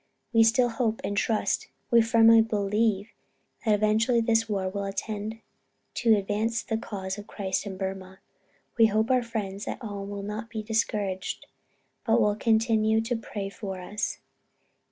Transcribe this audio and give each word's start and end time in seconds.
We 0.33 0.41
still 0.43 0.69
hope 0.69 0.99
and 1.03 1.15
trust, 1.15 1.67
we 1.91 2.01
firmly 2.01 2.41
believe, 2.41 3.11
that 3.63 3.75
eventually 3.75 4.19
this 4.19 4.49
war 4.49 4.67
will 4.67 4.91
tend 4.91 5.41
to 5.93 6.15
advance 6.15 6.63
the 6.63 6.75
cause 6.79 7.19
of 7.19 7.27
Christ 7.27 7.67
in 7.67 7.77
Burmah. 7.77 8.17
We 8.79 8.87
hope 8.87 9.11
our 9.11 9.21
friends 9.21 9.67
at 9.67 9.77
home 9.77 10.09
will 10.09 10.23
not 10.23 10.49
be 10.49 10.63
discouraged, 10.63 11.45
but 12.03 12.19
will 12.19 12.35
continue 12.35 12.99
to 13.01 13.15
pray 13.15 13.47
for 13.49 13.79
us." 13.79 14.17